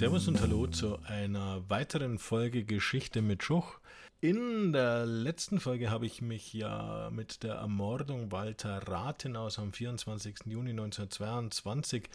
Servus 0.00 0.28
und 0.28 0.40
Hallo 0.40 0.66
zu 0.66 0.98
einer 1.04 1.62
weiteren 1.68 2.18
Folge 2.18 2.64
Geschichte 2.64 3.20
mit 3.20 3.42
Schuch. 3.42 3.80
In 4.22 4.72
der 4.72 5.04
letzten 5.04 5.60
Folge 5.60 5.90
habe 5.90 6.06
ich 6.06 6.22
mich 6.22 6.54
ja 6.54 7.10
mit 7.12 7.42
der 7.42 7.56
Ermordung 7.56 8.32
Walter 8.32 8.88
Rathenaus 8.88 9.58
am 9.58 9.74
24. 9.74 10.46
Juni 10.46 10.70
1922 10.70 12.08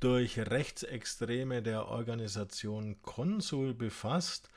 durch 0.00 0.38
Rechtsextreme 0.38 1.60
der 1.60 1.88
Organisation 1.88 3.02
Konsul 3.02 3.74
befasst. 3.74 4.48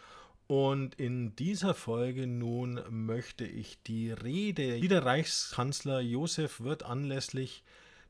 Und 0.48 0.96
in 0.96 1.36
dieser 1.36 1.73
Folge 1.73 2.27
nun 2.27 2.80
möchte 2.89 3.43
ich 3.43 3.84
die 3.84 4.09
Rede, 4.09 4.80
die 4.80 4.88
der 4.88 5.04
Reichskanzler 5.04 6.00
Josef 6.00 6.61
Wirth 6.61 6.84
anlässlich 6.84 7.61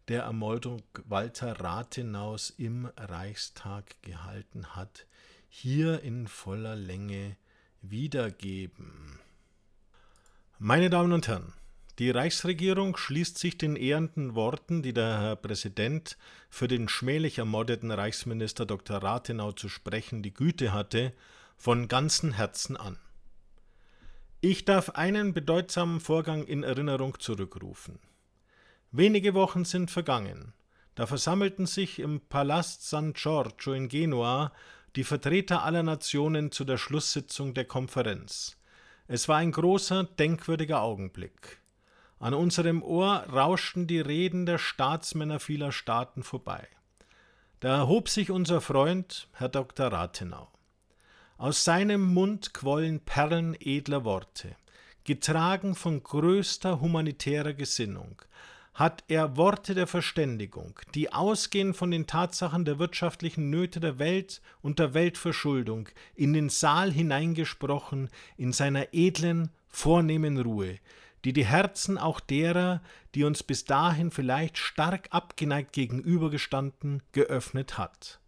der 0.09 0.23
Ermordung 0.23 0.81
Walter 1.05 1.59
Rathenaus 1.59 2.50
im 2.50 2.89
Reichstag 2.97 4.01
gehalten 4.01 4.75
hat, 4.75 5.05
hier 5.47 6.01
in 6.01 6.27
voller 6.27 6.75
Länge 6.75 7.37
wiedergeben. 7.81 9.19
Meine 10.57 10.89
Damen 10.89 11.14
und 11.14 11.27
Herren, 11.27 11.53
die 12.00 12.09
Reichsregierung 12.09 12.97
schließt 12.97 13.37
sich 13.37 13.57
den 13.57 13.75
ehrenden 13.75 14.33
Worten, 14.33 14.81
die 14.81 14.93
der 14.93 15.19
Herr 15.19 15.36
Präsident 15.36 16.17
für 16.50 16.67
den 16.67 16.89
schmählich 16.89 17.37
ermordeten 17.37 17.91
Reichsminister 17.91 18.65
Dr. 18.65 18.97
Rathenau 18.97 19.51
zu 19.51 19.69
sprechen 19.69 20.23
die 20.23 20.33
Güte 20.33 20.73
hatte, 20.73 21.14
von 21.55 21.87
ganzem 21.87 22.31
Herzen 22.31 22.78
an. 22.78 22.97
Ich 24.41 24.65
darf 24.65 24.91
einen 24.91 25.33
bedeutsamen 25.33 26.00
Vorgang 26.00 26.45
in 26.45 26.64
Erinnerung 26.64 27.19
zurückrufen. 27.19 28.00
Wenige 28.92 29.36
Wochen 29.36 29.66
sind 29.66 29.92
vergangen. 29.92 30.54
Da 30.96 31.06
versammelten 31.06 31.68
sich 31.68 32.00
im 32.00 32.22
Palast 32.22 32.89
San 32.89 33.14
Giorgio 33.14 33.73
in 33.73 33.88
Genua 33.88 34.52
die 34.96 35.04
Vertreter 35.04 35.64
aller 35.64 35.84
Nationen 35.84 36.52
zu 36.52 36.66
der 36.66 36.80
Schlusssitzung 36.80 37.54
der 37.54 37.66
Konferenz. 37.66 38.58
Es 39.08 39.28
war 39.28 39.38
ein 39.38 39.52
großer, 39.52 40.06
denkwürdiger 40.06 40.81
Augenblick. 40.81 41.59
An 42.18 42.34
unserem 42.34 42.81
Ohr 42.81 43.26
rauschten 43.31 43.86
die 43.86 44.02
Reden 44.02 44.48
der 44.48 44.58
Staatsmänner 44.58 45.40
vieler 45.40 45.72
Staaten 45.72 46.24
vorbei. 46.24 46.68
Da 47.59 47.78
erhob 47.78 48.09
sich 48.09 48.31
unser 48.31 48.59
Freund, 48.59 49.28
Herr 49.34 49.50
Dr. 49.50 49.92
Rathenau. 49.92 50.52
Aus 51.38 51.64
seinem 51.64 52.02
Mund 52.02 52.56
quollen 52.56 53.02
Perlen 53.02 53.56
edler 53.59 54.03
Worte, 54.03 54.56
getragen 55.03 55.76
von 55.76 56.02
größter 56.02 56.81
humanitärer 56.81 57.53
Gesinnung, 57.53 58.22
hat 58.80 59.03
er 59.09 59.35
Worte 59.35 59.75
der 59.75 59.88
Verständigung, 59.88 60.80
die 60.95 61.11
ausgehend 61.11 61.75
von 61.75 61.91
den 61.91 62.08
Tatsachen 62.08 62.63
der 62.63 62.80
wirtschaftlichen 62.80 63.49
Nöte 63.49 63.81
der 63.81 63.99
Welt 63.99 64.41
und 64.61 64.80
der 64.80 64.94
Weltverschuldung, 64.94 65.89
in 66.16 66.31
den 66.31 66.47
Saal 66.47 66.89
hineingesprochen, 66.89 68.09
in 68.38 68.53
seiner 68.53 68.94
edlen, 68.94 69.50
vornehmen 69.67 70.39
Ruhe, 70.39 70.77
die 71.25 71.33
die 71.33 71.45
Herzen 71.45 71.97
auch 71.97 72.22
derer, 72.22 72.81
die 73.16 73.25
uns 73.25 73.44
bis 73.44 73.66
dahin 73.66 74.11
vielleicht 74.11 74.57
stark 74.57 75.09
abgeneigt 75.09 75.73
gegenübergestanden, 75.73 77.03
geöffnet 77.11 77.77
hat. 77.77 78.22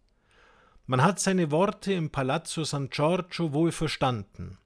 Man 0.84 1.02
hat 1.02 1.18
seine 1.18 1.50
Worte 1.50 1.94
im 1.94 2.10
Palazzo 2.10 2.64
San 2.64 2.90
Giorgio 2.90 3.54
wohl 3.54 3.72
verstanden, 3.72 4.58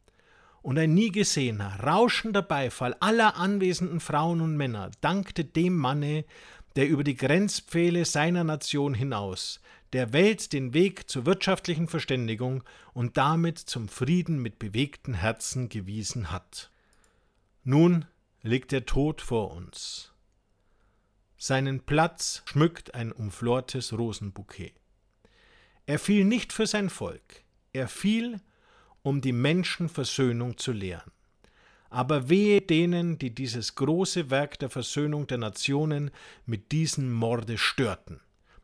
und 0.66 0.80
ein 0.80 0.94
nie 0.94 1.12
gesehener, 1.12 1.78
rauschender 1.78 2.42
Beifall 2.42 2.96
aller 2.98 3.36
anwesenden 3.36 4.00
Frauen 4.00 4.40
und 4.40 4.56
Männer 4.56 4.90
dankte 5.00 5.44
dem 5.44 5.76
Manne, 5.76 6.24
der 6.74 6.88
über 6.88 7.04
die 7.04 7.16
Grenzpfähle 7.16 8.04
seiner 8.04 8.42
Nation 8.42 8.92
hinaus 8.92 9.60
der 9.92 10.12
Welt 10.12 10.52
den 10.52 10.74
Weg 10.74 11.08
zur 11.08 11.24
wirtschaftlichen 11.24 11.86
Verständigung 11.86 12.64
und 12.94 13.16
damit 13.16 13.60
zum 13.60 13.88
Frieden 13.88 14.42
mit 14.42 14.58
bewegten 14.58 15.14
Herzen 15.14 15.68
gewiesen 15.68 16.32
hat. 16.32 16.72
Nun 17.62 18.04
liegt 18.42 18.72
der 18.72 18.86
Tod 18.86 19.22
vor 19.22 19.52
uns. 19.52 20.10
Seinen 21.38 21.78
Platz 21.78 22.42
schmückt 22.44 22.92
ein 22.92 23.12
umflortes 23.12 23.92
Rosenbouquet. 23.92 24.74
Er 25.86 26.00
fiel 26.00 26.24
nicht 26.24 26.52
für 26.52 26.66
sein 26.66 26.90
Volk, 26.90 27.44
er 27.72 27.86
fiel 27.86 28.40
um 29.06 29.20
die 29.20 29.30
Menschenversöhnung 29.30 30.58
zu 30.58 30.72
lehren. 30.72 31.12
Aber 31.90 32.28
wehe 32.28 32.60
denen, 32.60 33.20
die 33.20 33.32
dieses 33.32 33.76
große 33.76 34.30
Werk 34.30 34.58
der 34.58 34.68
Versöhnung 34.68 35.28
der 35.28 35.38
Nationen 35.38 36.10
mit 36.44 36.72
diesem 36.72 37.12
Morde 37.12 37.56
störten. 37.56 38.18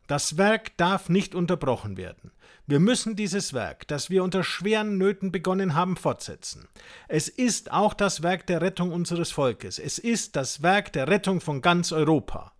Das 0.05 0.35
Werk 0.35 0.75
darf 0.75 1.07
nicht 1.07 1.33
unterbrochen 1.33 1.95
werden. 1.95 2.33
Wir 2.67 2.81
müssen 2.81 3.15
dieses 3.15 3.53
Werk, 3.53 3.87
das 3.87 4.09
wir 4.09 4.21
unter 4.21 4.43
schweren 4.43 4.97
Nöten 4.97 5.31
begonnen 5.31 5.75
haben, 5.75 5.95
fortsetzen. 5.95 6.67
Es 7.07 7.29
ist 7.29 7.71
auch 7.71 7.93
das 7.93 8.21
Werk 8.21 8.45
der 8.47 8.59
Rettung 8.59 8.91
unseres 8.91 9.31
Volkes. 9.31 9.79
Es 9.79 9.97
ist 9.97 10.35
das 10.35 10.61
Werk 10.61 10.91
der 10.91 11.07
Rettung 11.07 11.39
von 11.39 11.61
ganz 11.61 11.93
Europa. 11.93 12.51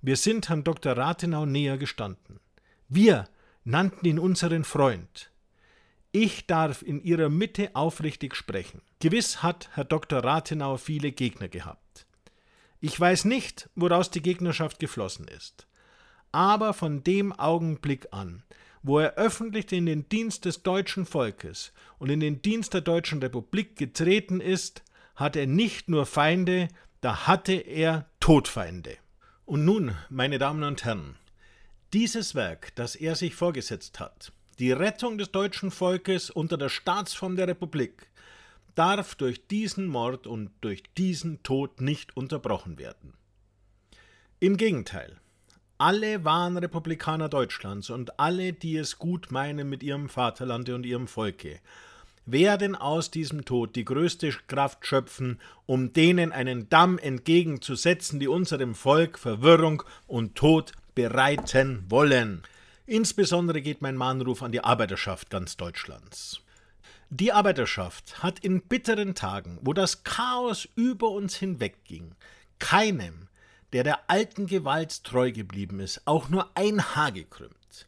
Wir 0.00 0.16
sind 0.16 0.48
Herrn 0.48 0.64
Dr. 0.64 0.96
Rathenau 0.96 1.44
näher 1.44 1.76
gestanden. 1.76 2.40
Wir 2.88 3.28
nannten 3.64 4.06
ihn 4.06 4.18
unseren 4.18 4.64
Freund. 4.64 5.30
Ich 6.12 6.46
darf 6.46 6.82
in 6.82 7.02
Ihrer 7.04 7.28
Mitte 7.28 7.70
aufrichtig 7.74 8.34
sprechen. 8.34 8.82
Gewiss 8.98 9.44
hat 9.44 9.68
Herr 9.74 9.84
Dr. 9.84 10.24
Rathenau 10.24 10.76
viele 10.76 11.12
Gegner 11.12 11.48
gehabt. 11.48 12.06
Ich 12.80 12.98
weiß 12.98 13.26
nicht, 13.26 13.70
woraus 13.76 14.10
die 14.10 14.22
Gegnerschaft 14.22 14.80
geflossen 14.80 15.28
ist. 15.28 15.68
Aber 16.32 16.74
von 16.74 17.04
dem 17.04 17.32
Augenblick 17.32 18.08
an, 18.10 18.42
wo 18.82 18.98
er 18.98 19.14
öffentlich 19.14 19.70
in 19.70 19.86
den 19.86 20.08
Dienst 20.08 20.46
des 20.46 20.64
deutschen 20.64 21.06
Volkes 21.06 21.72
und 21.98 22.10
in 22.10 22.18
den 22.18 22.42
Dienst 22.42 22.74
der 22.74 22.80
deutschen 22.80 23.20
Republik 23.20 23.76
getreten 23.76 24.40
ist, 24.40 24.82
hat 25.14 25.36
er 25.36 25.46
nicht 25.46 25.88
nur 25.88 26.06
Feinde, 26.06 26.68
da 27.02 27.28
hatte 27.28 27.52
er 27.52 28.06
Todfeinde. 28.18 28.96
Und 29.44 29.64
nun, 29.64 29.94
meine 30.08 30.38
Damen 30.38 30.64
und 30.64 30.84
Herren, 30.84 31.16
dieses 31.92 32.34
Werk, 32.34 32.74
das 32.74 32.96
er 32.96 33.14
sich 33.16 33.34
vorgesetzt 33.34 34.00
hat, 34.00 34.32
die 34.60 34.72
Rettung 34.72 35.16
des 35.16 35.32
deutschen 35.32 35.70
Volkes 35.70 36.28
unter 36.28 36.58
der 36.58 36.68
Staatsform 36.68 37.34
der 37.34 37.48
Republik 37.48 38.10
darf 38.74 39.14
durch 39.14 39.46
diesen 39.46 39.86
Mord 39.86 40.26
und 40.26 40.50
durch 40.60 40.82
diesen 40.98 41.42
Tod 41.42 41.80
nicht 41.80 42.14
unterbrochen 42.16 42.78
werden. 42.78 43.14
Im 44.38 44.58
Gegenteil, 44.58 45.16
alle 45.78 46.24
wahren 46.24 46.58
Republikaner 46.58 47.30
Deutschlands 47.30 47.88
und 47.88 48.20
alle, 48.20 48.52
die 48.52 48.76
es 48.76 48.98
gut 48.98 49.32
meinen 49.32 49.68
mit 49.70 49.82
ihrem 49.82 50.10
Vaterlande 50.10 50.74
und 50.74 50.84
ihrem 50.84 51.08
Volke, 51.08 51.60
werden 52.26 52.76
aus 52.76 53.10
diesem 53.10 53.46
Tod 53.46 53.76
die 53.76 53.86
größte 53.86 54.30
Kraft 54.46 54.86
schöpfen, 54.86 55.40
um 55.64 55.94
denen 55.94 56.32
einen 56.32 56.68
Damm 56.68 56.98
entgegenzusetzen, 56.98 58.20
die 58.20 58.28
unserem 58.28 58.74
Volk 58.74 59.18
Verwirrung 59.18 59.82
und 60.06 60.34
Tod 60.36 60.72
bereiten 60.94 61.84
wollen. 61.88 62.42
Insbesondere 62.90 63.62
geht 63.62 63.82
mein 63.82 63.96
Mahnruf 63.96 64.42
an 64.42 64.50
die 64.50 64.64
Arbeiterschaft 64.64 65.30
ganz 65.30 65.56
Deutschlands. 65.56 66.40
Die 67.08 67.30
Arbeiterschaft 67.30 68.20
hat 68.20 68.40
in 68.40 68.62
bitteren 68.62 69.14
Tagen, 69.14 69.60
wo 69.62 69.72
das 69.72 70.02
Chaos 70.02 70.68
über 70.74 71.10
uns 71.10 71.36
hinwegging, 71.36 72.16
keinem, 72.58 73.28
der 73.72 73.84
der 73.84 74.10
alten 74.10 74.48
Gewalt 74.48 75.04
treu 75.04 75.30
geblieben 75.30 75.78
ist, 75.78 76.02
auch 76.04 76.30
nur 76.30 76.50
ein 76.56 76.96
Haar 76.96 77.12
gekrümmt. 77.12 77.86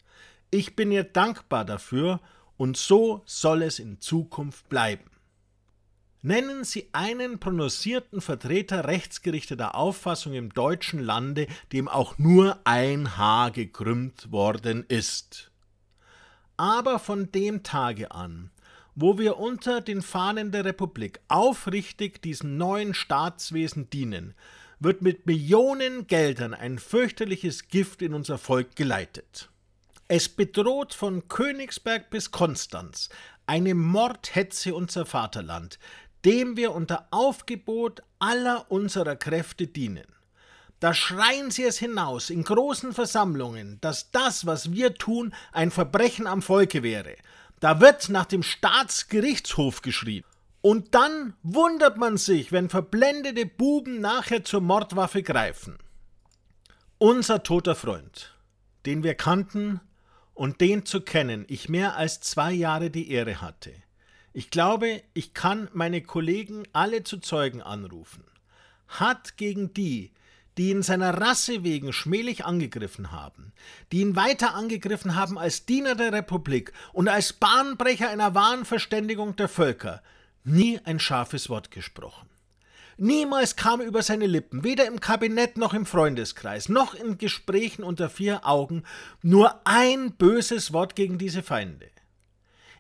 Ich 0.53 0.77
bin 0.77 0.93
ihr 0.93 1.03
dankbar 1.03 1.65
dafür 1.65 2.21
und 2.57 2.77
so 2.77 3.23
soll 3.27 3.63
es 3.63 3.81
in 3.81 4.01
Zukunft 4.01 4.69
bleiben. 4.69 5.11
Nennen 6.25 6.63
Sie 6.63 6.89
einen 6.93 7.41
prononcierten 7.41 8.21
Vertreter 8.21 8.87
rechtsgerichteter 8.87 9.75
Auffassung 9.75 10.35
im 10.35 10.55
deutschen 10.55 11.01
Lande, 11.01 11.49
dem 11.73 11.89
auch 11.89 12.17
nur 12.17 12.61
ein 12.63 13.17
Haar 13.17 13.51
gekrümmt 13.51 14.31
worden 14.31 14.85
ist. 14.87 15.51
Aber 16.57 17.01
von 17.01 17.33
dem 17.33 17.65
Tage 17.65 18.13
an, 18.13 18.53
wo 18.95 19.19
wir 19.19 19.39
unter 19.39 19.81
den 19.81 20.01
Fahnen 20.01 20.53
der 20.53 20.65
Republik 20.65 21.19
aufrichtig 21.27 22.23
diesem 22.23 22.57
neuen 22.57 22.95
Staatswesen 22.95 23.91
dienen, 23.91 24.35
wird 24.79 25.03
mit 25.03 25.27
Millionen 25.27 26.07
Geldern 26.07 26.55
ein 26.55 26.79
fürchterliches 26.79 27.67
Gift 27.67 28.01
in 28.01 28.15
unser 28.15 28.39
Volk 28.39 28.77
geleitet. 28.77 29.49
Es 30.07 30.29
bedroht 30.29 30.95
von 30.95 31.27
Königsberg 31.27 32.11
bis 32.11 32.31
Konstanz 32.31 33.09
eine 33.47 33.75
Mordhetze 33.75 34.75
unser 34.75 35.05
Vaterland, 35.05 35.79
dem 36.25 36.57
wir 36.57 36.73
unter 36.73 37.07
Aufgebot 37.11 38.03
aller 38.19 38.71
unserer 38.71 39.17
Kräfte 39.17 39.67
dienen. 39.67 40.07
Da 40.81 40.95
schreien 40.95 41.51
sie 41.51 41.63
es 41.63 41.79
hinaus 41.79 42.29
in 42.29 42.43
großen 42.43 42.93
Versammlungen, 42.93 43.79
dass 43.81 44.11
das, 44.11 44.47
was 44.47 44.73
wir 44.73 44.95
tun, 44.95 45.33
ein 45.53 45.71
Verbrechen 45.71 46.27
am 46.27 46.43
Volke 46.43 46.83
wäre. 46.83 47.15
Da 47.61 47.81
wird 47.81 48.09
nach 48.09 48.27
dem 48.27 48.43
Staatsgerichtshof 48.43 49.83
geschrien. 49.83 50.25
Und 50.61 50.95
dann 50.95 51.35
wundert 51.43 51.99
man 51.99 52.17
sich, 52.17 52.51
wenn 52.51 52.69
verblendete 52.69 53.47
Buben 53.47 54.01
nachher 54.01 54.45
zur 54.45 54.61
Mordwaffe 54.61 55.23
greifen. 55.23 55.79
Unser 56.99 57.43
toter 57.43 57.75
Freund, 57.75 58.37
den 58.87 59.03
wir 59.03 59.15
kannten 59.15 59.81
und 60.35 60.61
den 60.61 60.85
zu 60.85 61.01
kennen, 61.01 61.45
ich 61.49 61.69
mehr 61.69 61.97
als 61.97 62.21
zwei 62.21 62.53
Jahre 62.53 62.91
die 62.91 63.11
Ehre 63.11 63.41
hatte. 63.41 63.73
Ich 64.35 64.51
glaube, 64.51 65.03
ich 65.13 65.35
kann 65.35 65.69
meine 65.75 66.01
Kollegen 66.01 66.63
alle 66.73 67.05
zu 67.05 67.19
Zeugen 67.19 67.61
anrufen. 67.61 68.25
Hat 68.89 69.37
gegen 69.37 69.75
die, 69.75 70.13
die 70.57 70.71
ihn 70.71 70.83
seiner 70.83 71.21
Rasse 71.21 71.65
wegen 71.65 71.93
schmählich 71.93 72.45
angegriffen 72.45 73.13
haben, 73.13 73.53
die 73.91 74.01
ihn 74.01 74.17
weiter 74.17 74.55
angegriffen 74.55 75.15
haben 75.15 75.39
als 75.39 75.67
Diener 75.67 75.95
der 75.95 76.13
Republik 76.13 76.73
und 76.93 77.09
als 77.09 77.35
Bahnbrecher 77.35 78.09
einer 78.09 78.35
wahren 78.35 78.65
Verständigung 78.65 79.37
der 79.37 79.49
Völker, 79.49 80.03
nie 80.45 80.81
ein 80.85 80.99
scharfes 80.99 81.49
Wort 81.51 81.71
gesprochen. 81.71 82.29
Niemals 82.97 83.57
kam 83.57 83.81
über 83.81 84.03
seine 84.03 84.27
Lippen, 84.27 84.65
weder 84.65 84.87
im 84.87 85.01
Kabinett 85.01 85.57
noch 85.57 85.75
im 85.75 85.87
Freundeskreis, 85.87 86.69
noch 86.69 86.95
in 86.95 87.19
Gesprächen 87.19 87.83
unter 87.83 88.11
vier 88.11 88.47
Augen, 88.47 88.85
nur 89.23 89.67
ein 89.67 90.13
böses 90.13 90.73
Wort 90.73 90.95
gegen 90.95 91.19
diese 91.19 91.43
Feinde. 91.43 91.92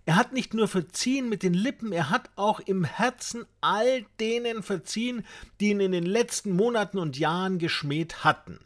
Er 0.04 0.16
hat 0.16 0.32
nicht 0.32 0.52
nur 0.52 0.66
verziehen 0.66 1.28
mit 1.28 1.42
den 1.42 1.54
Lippen, 1.54 1.92
er 1.92 2.10
hat 2.10 2.30
auch 2.34 2.58
im 2.60 2.84
Herzen 2.84 3.44
all 3.60 4.04
denen 4.18 4.62
verziehen, 4.62 5.24
die 5.60 5.70
ihn 5.70 5.80
in 5.80 5.92
den 5.92 6.06
letzten 6.06 6.52
Monaten 6.52 6.98
und 6.98 7.18
Jahren 7.18 7.58
geschmäht 7.58 8.24
hatten. 8.24 8.58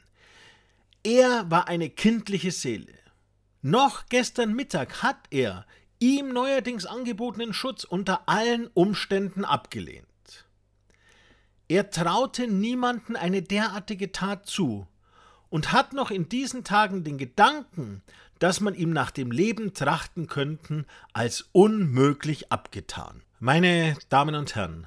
Er 1.03 1.51
war 1.51 1.69
eine 1.69 1.91
kindliche 1.91 2.51
Seele. 2.51 2.95
Noch 3.61 4.07
gestern 4.09 4.55
Mittag 4.55 5.03
hat 5.03 5.19
er 5.31 5.67
ihm 5.99 6.33
neuerdings 6.33 6.87
angebotenen 6.87 7.53
Schutz 7.53 7.85
unter 7.85 8.29
allen 8.29 8.69
Umständen 8.75 9.45
abgelehnt. 9.45 10.07
Er 11.69 11.91
traute 11.91 12.47
niemanden 12.47 13.17
eine 13.17 13.43
derartige 13.43 14.13
Tat 14.13 14.47
zu 14.47 14.87
und 15.49 15.73
hat 15.73 15.93
noch 15.93 16.11
in 16.11 16.29
diesen 16.29 16.65
Tagen 16.65 17.03
den 17.05 17.19
Gedanken, 17.19 18.03
dass 18.39 18.61
man 18.61 18.75
ihm 18.75 18.91
nach 18.91 19.11
dem 19.11 19.31
Leben 19.31 19.75
trachten 19.75 20.27
könnten, 20.27 20.87
als 21.13 21.49
unmöglich 21.53 22.53
abgetan. 22.53 23.23
Meine 23.39 23.97
Damen 24.09 24.35
und 24.35 24.55
Herren, 24.55 24.87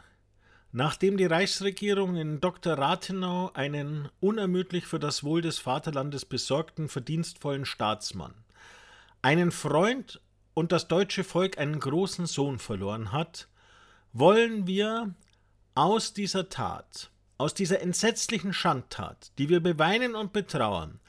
nachdem 0.72 1.18
die 1.18 1.26
Reichsregierung 1.26 2.16
in 2.16 2.42
Dr. 2.42 2.78
Rathenau 2.78 3.52
einen 3.54 4.10
unermüdlich 4.20 4.86
für 4.86 5.00
das 5.00 5.24
Wohl 5.24 5.42
des 5.42 5.60
Vaterlandes 5.60 6.26
besorgten, 6.26 6.90
verdienstvollen 6.90 7.66
Staatsmann, 7.66 8.34
einen 9.22 9.52
Freund 9.52 10.22
und 10.54 10.72
das 10.72 10.88
deutsche 10.88 11.24
Volk 11.24 11.58
einen 11.58 11.80
großen 11.80 12.26
Sohn 12.26 12.60
verloren 12.60 13.12
hat, 13.12 13.48
wollen 14.14 14.68
wir 14.68 15.14
aus 15.76 16.14
dieser 16.14 16.50
Tat, 16.50 17.12
aus 17.38 17.54
dieser 17.54 17.82
entsetzlichen 17.82 18.54
Schandtat, 18.54 19.32
die 19.38 19.50
wir 19.50 19.62
beweinen 19.62 20.16
und 20.16 20.34
betrauern, 20.34 21.00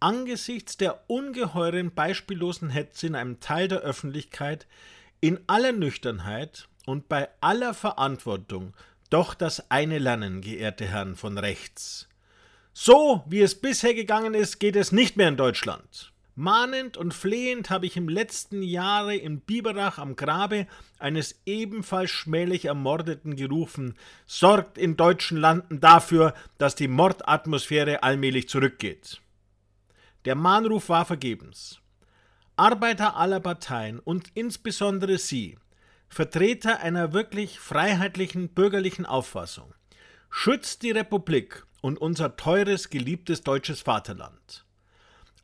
angesichts 0.00 0.76
der 0.76 1.04
ungeheuren 1.08 1.94
beispiellosen 1.94 2.70
Hetze 2.70 3.06
in 3.06 3.14
einem 3.14 3.40
Teil 3.40 3.68
der 3.68 3.80
Öffentlichkeit 3.80 4.66
in 5.20 5.38
aller 5.46 5.72
Nüchternheit 5.72 6.68
und 6.86 7.08
bei 7.08 7.28
aller 7.40 7.74
Verantwortung 7.74 8.74
doch 9.10 9.34
das 9.34 9.70
eine 9.70 9.98
lernen, 9.98 10.40
geehrte 10.40 10.86
Herren 10.86 11.16
von 11.16 11.36
rechts. 11.36 12.08
So, 12.72 13.24
wie 13.26 13.40
es 13.40 13.60
bisher 13.60 13.94
gegangen 13.94 14.34
ist, 14.34 14.60
geht 14.60 14.76
es 14.76 14.92
nicht 14.92 15.16
mehr 15.16 15.28
in 15.28 15.36
Deutschland. 15.36 16.12
Mahnend 16.36 16.96
und 16.96 17.12
flehend 17.12 17.68
habe 17.68 17.86
ich 17.86 17.96
im 17.96 18.08
letzten 18.08 18.62
Jahre 18.62 19.16
in 19.16 19.40
Biberach 19.40 19.98
am 19.98 20.14
Grabe 20.14 20.66
eines 20.98 21.40
ebenfalls 21.44 22.10
schmählich 22.10 22.66
Ermordeten 22.66 23.34
gerufen, 23.34 23.94
sorgt 24.26 24.78
in 24.78 24.96
deutschen 24.96 25.36
Landen 25.36 25.80
dafür, 25.80 26.32
dass 26.56 26.76
die 26.76 26.88
Mordatmosphäre 26.88 28.04
allmählich 28.04 28.48
zurückgeht. 28.48 29.20
Der 30.26 30.34
Mahnruf 30.34 30.88
war 30.88 31.06
vergebens. 31.06 31.80
Arbeiter 32.56 33.16
aller 33.16 33.40
Parteien 33.40 33.98
und 33.98 34.30
insbesondere 34.34 35.16
Sie, 35.16 35.56
Vertreter 36.10 36.80
einer 36.80 37.14
wirklich 37.14 37.58
freiheitlichen 37.58 38.50
bürgerlichen 38.50 39.06
Auffassung, 39.06 39.72
schützt 40.28 40.82
die 40.82 40.90
Republik 40.90 41.64
und 41.80 41.98
unser 41.98 42.36
teures, 42.36 42.90
geliebtes 42.90 43.42
deutsches 43.42 43.80
Vaterland. 43.80 44.66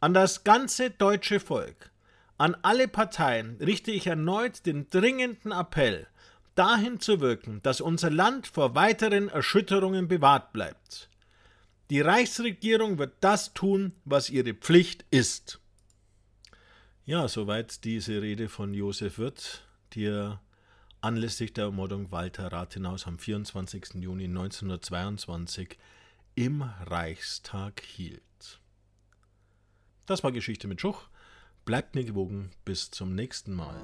An 0.01 0.13
das 0.13 0.45
ganze 0.45 0.91
deutsche 0.91 1.41
Volk, 1.41 1.91
an 2.37 2.55
alle 2.61 2.87
Parteien 2.87 3.57
richte 3.61 3.93
ich 3.93 4.07
erneut 4.07 4.67
den 4.67 4.91
dringenden 4.91 5.53
Appell, 5.53 6.07
dahin 6.55 7.01
zu 7.01 7.21
wirken, 7.21 7.63
dass 7.63 7.81
unser 7.81 8.11
Land 8.11 8.47
vor 8.47 8.75
weiteren 8.75 9.31
Erschütterungen 9.31 10.07
bewahrt 10.07 10.53
bleibt. 10.53 11.09
Die 11.91 12.01
Reichsregierung 12.01 12.99
wird 12.99 13.15
das 13.21 13.55
tun, 13.55 13.93
was 14.05 14.29
ihre 14.31 14.55
Pflicht 14.55 15.05
ist. 15.11 15.61
Ja, 17.05 17.29
soweit 17.29 17.85
diese 17.85 18.21
Rede 18.21 18.49
von 18.49 18.75
Josef 18.75 19.19
Wirth, 19.19 19.63
die 19.93 20.07
er 20.07 20.41
anlässlich 21.01 21.53
der 21.53 21.67
Ermordung 21.67 22.11
Walter 22.11 22.51
Rathenaus 22.51 23.07
am 23.07 23.21
24. 23.21 23.95
Juni 24.01 24.25
1922 24.25 25.79
im 26.35 26.63
Reichstag 26.63 27.81
hielt. 27.81 28.23
Das 30.07 30.25
war 30.25 30.33
Geschichte 30.33 30.67
mit 30.67 30.81
Schuch. 30.81 31.09
Bleibt 31.65 31.95
mir 31.95 32.05
gewogen. 32.05 32.51
Bis 32.65 32.91
zum 32.91 33.15
nächsten 33.15 33.55
Mal. 33.55 33.77